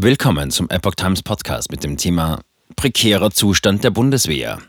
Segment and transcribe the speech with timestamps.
[0.00, 2.40] Willkommen zum Epoch Times Podcast mit dem Thema
[2.76, 4.60] Prekärer Zustand der Bundeswehr.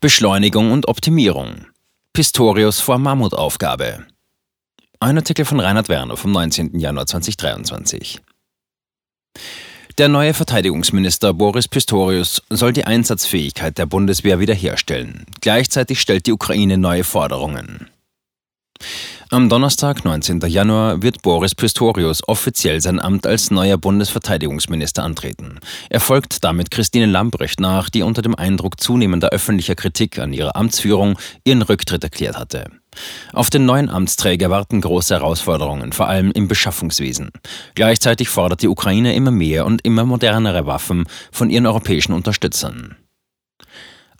[0.00, 1.66] Beschleunigung und Optimierung.
[2.14, 4.06] Pistorius vor Mammutaufgabe.
[5.00, 6.78] Ein Artikel von Reinhard Werner vom 19.
[6.78, 8.22] Januar 2023.
[9.98, 15.26] Der neue Verteidigungsminister Boris Pistorius soll die Einsatzfähigkeit der Bundeswehr wiederherstellen.
[15.42, 17.90] Gleichzeitig stellt die Ukraine neue Forderungen.
[19.32, 20.40] Am Donnerstag, 19.
[20.40, 25.58] Januar, wird Boris Pistorius offiziell sein Amt als neuer Bundesverteidigungsminister antreten.
[25.88, 30.54] Er folgt damit Christine Lambrecht nach, die unter dem Eindruck zunehmender öffentlicher Kritik an ihrer
[30.54, 32.66] Amtsführung ihren Rücktritt erklärt hatte.
[33.32, 37.30] Auf den neuen Amtsträger warten große Herausforderungen, vor allem im Beschaffungswesen.
[37.74, 42.96] Gleichzeitig fordert die Ukraine immer mehr und immer modernere Waffen von ihren europäischen Unterstützern.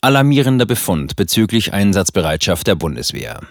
[0.01, 3.43] Alarmierender Befund bezüglich Einsatzbereitschaft der Bundeswehr.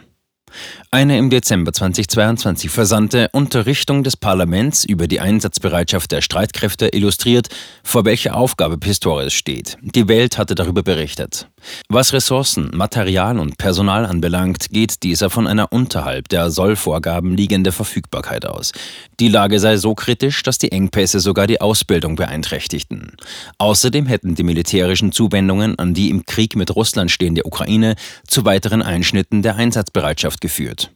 [0.91, 7.49] Eine im Dezember 2022 versandte Unterrichtung des Parlaments über die Einsatzbereitschaft der Streitkräfte illustriert,
[7.83, 9.77] vor welcher Aufgabe Pistorius steht.
[9.81, 11.47] Die Welt hatte darüber berichtet.
[11.89, 18.45] Was Ressourcen, Material und Personal anbelangt, geht dieser von einer unterhalb der Sollvorgaben liegende Verfügbarkeit
[18.45, 18.71] aus.
[19.19, 23.13] Die Lage sei so kritisch, dass die Engpässe sogar die Ausbildung beeinträchtigten.
[23.57, 27.95] Außerdem hätten die militärischen Zuwendungen an die im Krieg mit Russland stehende Ukraine
[28.27, 30.91] zu weiteren Einschnitten der Einsatzbereitschaft geführt.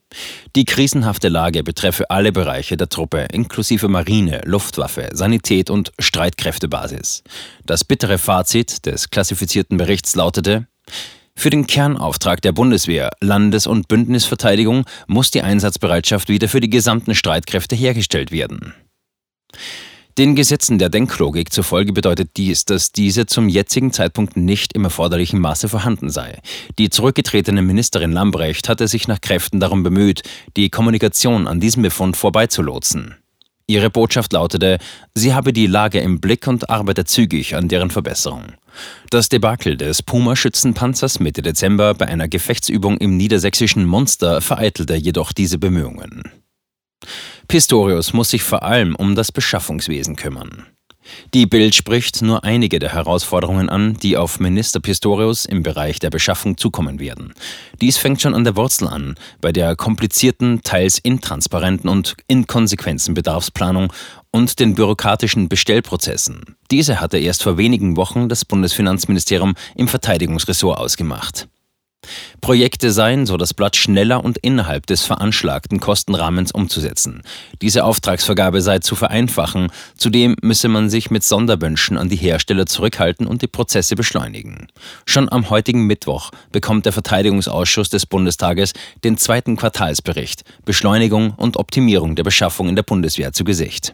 [0.55, 7.23] Die krisenhafte Lage betreffe alle Bereiche der Truppe, inklusive Marine, Luftwaffe, Sanität und Streitkräftebasis.
[7.65, 10.67] Das bittere Fazit des klassifizierten Berichts lautete,
[11.37, 17.13] für den Kernauftrag der Bundeswehr, Landes- und Bündnisverteidigung muss die Einsatzbereitschaft wieder für die gesamten
[17.13, 18.73] Streitkräfte hergestellt werden.
[20.17, 25.41] Den Gesetzen der Denklogik zufolge bedeutet dies, dass diese zum jetzigen Zeitpunkt nicht im erforderlichen
[25.41, 26.39] Maße vorhanden sei.
[26.79, 30.23] Die zurückgetretene Ministerin Lambrecht hatte sich nach Kräften darum bemüht,
[30.55, 33.15] die Kommunikation an diesem Befund vorbeizulotsen.
[33.67, 34.77] Ihre Botschaft lautete,
[35.15, 38.53] sie habe die Lage im Blick und arbeite zügig an deren Verbesserung.
[39.09, 45.57] Das Debakel des Puma-Schützenpanzers Mitte Dezember bei einer Gefechtsübung im niedersächsischen Munster vereitelte jedoch diese
[45.57, 46.23] Bemühungen.
[47.47, 50.65] Pistorius muss sich vor allem um das Beschaffungswesen kümmern.
[51.33, 56.09] Die Bild spricht nur einige der Herausforderungen an, die auf Minister Pistorius im Bereich der
[56.09, 57.33] Beschaffung zukommen werden.
[57.81, 63.93] Dies fängt schon an der Wurzel an, bei der komplizierten, teils intransparenten und inkonsequenten Bedarfsplanung
[64.31, 66.55] und den bürokratischen Bestellprozessen.
[66.71, 71.47] Diese hatte erst vor wenigen Wochen das Bundesfinanzministerium im Verteidigungsressort ausgemacht.
[72.41, 77.21] Projekte seien, so das Blatt, schneller und innerhalb des veranschlagten Kostenrahmens umzusetzen.
[77.61, 83.27] Diese Auftragsvergabe sei zu vereinfachen, zudem müsse man sich mit Sonderwünschen an die Hersteller zurückhalten
[83.27, 84.67] und die Prozesse beschleunigen.
[85.05, 88.73] Schon am heutigen Mittwoch bekommt der Verteidigungsausschuss des Bundestages
[89.03, 93.93] den zweiten Quartalsbericht Beschleunigung und Optimierung der Beschaffung in der Bundeswehr zu Gesicht.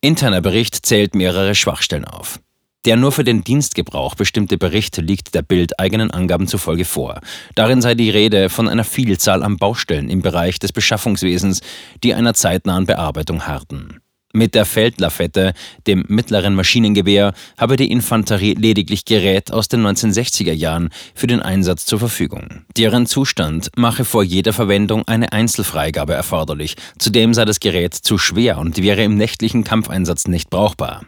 [0.00, 2.40] Interner Bericht zählt mehrere Schwachstellen auf.
[2.86, 7.20] Der nur für den Dienstgebrauch bestimmte Bericht liegt der Bild eigenen Angaben zufolge vor.
[7.54, 11.60] Darin sei die Rede von einer Vielzahl an Baustellen im Bereich des Beschaffungswesens,
[12.02, 14.00] die einer zeitnahen Bearbeitung harten.
[14.32, 15.52] Mit der Feldlafette,
[15.88, 21.84] dem mittleren Maschinengewehr, habe die Infanterie lediglich Gerät aus den 1960er Jahren für den Einsatz
[21.84, 22.64] zur Verfügung.
[22.76, 26.76] Deren Zustand mache vor jeder Verwendung eine Einzelfreigabe erforderlich.
[26.98, 31.02] Zudem sei das Gerät zu schwer und wäre im nächtlichen Kampfeinsatz nicht brauchbar.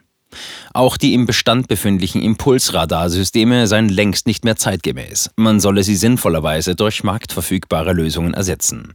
[0.73, 5.31] Auch die im Bestand befindlichen Impulsradarsysteme seien längst nicht mehr zeitgemäß.
[5.37, 8.93] Man solle sie sinnvollerweise durch marktverfügbare Lösungen ersetzen.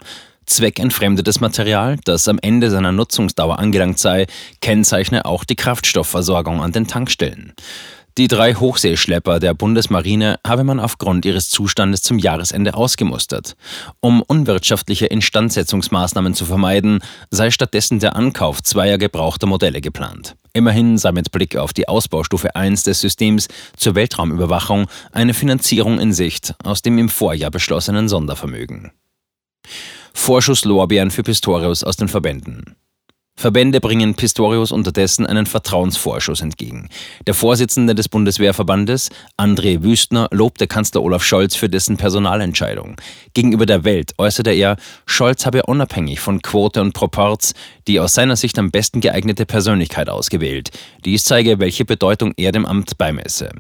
[0.48, 4.28] Zweckentfremdetes Material, das am Ende seiner Nutzungsdauer angelangt sei,
[4.62, 7.54] kennzeichne auch die Kraftstoffversorgung an den Tankstellen.
[8.18, 13.56] Die drei Hochseeschlepper der Bundesmarine habe man aufgrund ihres Zustandes zum Jahresende ausgemustert.
[14.00, 20.36] Um unwirtschaftliche Instandsetzungsmaßnahmen zu vermeiden, sei stattdessen der Ankauf zweier gebrauchter Modelle geplant.
[20.54, 26.12] Immerhin sei mit Blick auf die Ausbaustufe 1 des Systems zur Weltraumüberwachung eine Finanzierung in
[26.12, 28.94] Sicht aus dem im Vorjahr beschlossenen Sondervermögen.
[30.16, 32.76] Vorschusslorbeeren für Pistorius aus den Verbänden.
[33.40, 36.90] Verbände bringen Pistorius unterdessen einen Vertrauensvorschuss entgegen.
[37.28, 42.96] Der Vorsitzende des Bundeswehrverbandes, André Wüstner, lobte Kanzler Olaf Scholz für dessen Personalentscheidung.
[43.36, 44.76] Gegenüber der Welt äußerte er,
[45.06, 47.54] Scholz habe unabhängig von Quote und Proports
[47.88, 50.72] die aus seiner Sicht am besten geeignete Persönlichkeit ausgewählt.
[51.06, 53.52] Dies zeige, welche Bedeutung er dem Amt beimesse.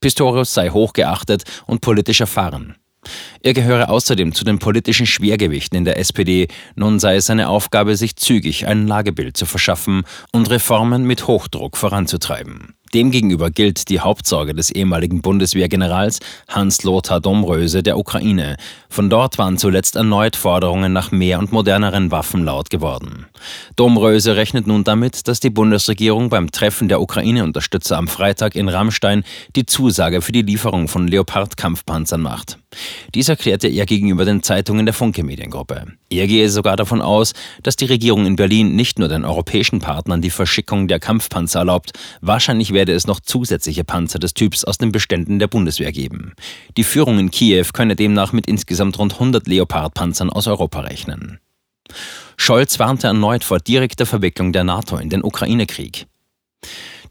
[0.00, 2.76] Pistorius sei hochgeachtet und politisch erfahren.
[3.42, 6.46] Er gehöre außerdem zu den politischen Schwergewichten in der SPD.
[6.76, 11.76] Nun sei es seine Aufgabe, sich zügig ein Lagebild zu verschaffen und Reformen mit Hochdruck
[11.76, 12.74] voranzutreiben.
[12.94, 18.56] Demgegenüber gilt die Hauptsorge des ehemaligen Bundeswehrgenerals Hans-Lothar Domröse der Ukraine.
[18.90, 23.26] Von dort waren zuletzt erneut Forderungen nach mehr und moderneren Waffen laut geworden.
[23.76, 29.24] Domröse rechnet nun damit, dass die Bundesregierung beim Treffen der Ukraine-Unterstützer am Freitag in Rammstein
[29.56, 32.58] die Zusage für die Lieferung von Leopard-Kampfpanzern macht.
[33.14, 35.86] Dies erklärte er gegenüber den Zeitungen der Funke Mediengruppe.
[36.10, 37.32] Er gehe sogar davon aus,
[37.62, 41.92] dass die Regierung in Berlin nicht nur den europäischen Partnern die Verschickung der Kampfpanzer erlaubt,
[42.20, 46.32] wahrscheinlich werde es noch zusätzliche Panzer des Typs aus den Beständen der Bundeswehr geben.
[46.76, 51.38] Die Führung in Kiew könne demnach mit insgesamt rund 100 Leopard-Panzern aus Europa rechnen.
[52.36, 56.06] Scholz warnte erneut vor direkter Verwicklung der NATO in den Ukraine-Krieg.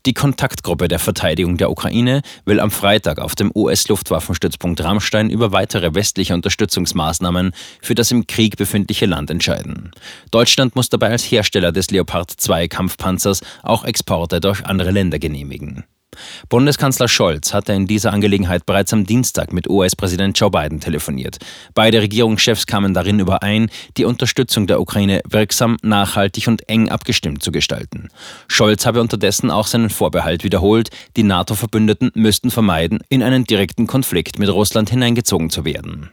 [0.08, 5.94] Die Kontaktgruppe der Verteidigung der Ukraine will am Freitag auf dem US-Luftwaffenstützpunkt Rammstein über weitere
[5.94, 7.52] westliche Unterstützungsmaßnahmen
[7.82, 9.92] für das im Krieg befindliche Land entscheiden.
[10.32, 15.84] Deutschland muss dabei als Hersteller des Leopard 2 Kampfpanzers auch Exporte durch andere Länder genehmigen.
[16.50, 21.38] Bundeskanzler Scholz hatte in dieser Angelegenheit bereits am Dienstag mit US-Präsident Joe Biden telefoniert.
[21.74, 27.52] Beide Regierungschefs kamen darin überein, die Unterstützung der Ukraine wirksam, nachhaltig und eng abgestimmt zu
[27.52, 28.10] gestalten.
[28.48, 34.40] Scholz habe unterdessen auch seinen Vorbehalt wiederholt, die NATO-Verbündeten müssten vermeiden, in einen direkten Konflikt
[34.40, 36.12] mit Russland hineingezogen zu werden.